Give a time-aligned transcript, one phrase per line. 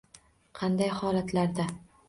[0.61, 1.71] Qanday holatlarda?